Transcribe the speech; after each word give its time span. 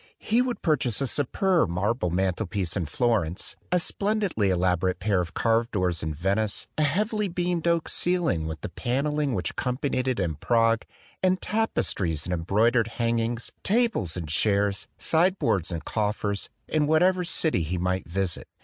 He 0.17 0.41
would 0.41 0.63
purchase 0.63 0.99
a 0.99 1.05
superb 1.05 1.69
marble 1.69 2.09
mantel 2.09 2.47
piece 2.47 2.75
in 2.75 2.87
Florence, 2.87 3.55
a 3.71 3.79
splendidly 3.79 4.49
elaborate 4.49 4.97
pair 4.99 5.21
<>f 5.21 5.31
carved 5.35 5.69
doors 5.69 6.01
in 6.01 6.11
Venice, 6.11 6.67
a 6.75 6.81
heavily 6.81 7.27
beamed 7.27 7.67
oak 7.67 7.87
ceiling, 7.87 8.47
with 8.47 8.61
the 8.61 8.69
panelling 8.69 9.35
which 9.35 9.51
accompanied 9.51 10.07
it 10.07 10.19
in 10.19 10.37
Prague, 10.37 10.85
and 11.21 11.39
tapestries 11.39 12.25
ami 12.25 12.33
embroidered 12.33 12.87
49 12.95 12.95
THE 12.95 12.97
DWELLING 12.97 13.13
OF 13.13 13.13
A 13.13 13.13
DAY 13.13 13.23
DREAM 13.27 13.77
hangings, 13.77 13.91
tables 13.91 14.17
and 14.17 14.27
chairs, 14.29 14.87
sideboards 14.97 15.71
and 15.71 15.85
coffers, 15.85 16.49
in 16.67 16.87
whatever 16.87 17.23
city 17.23 17.61
he 17.61 17.77
might 17.77 18.07
visit. 18.09 18.47